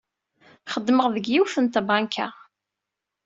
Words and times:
Xeddmeɣ 0.73 1.07
deg 1.15 1.25
yiwet 1.33 1.55
n 1.59 1.65
tbanka. 1.67 2.27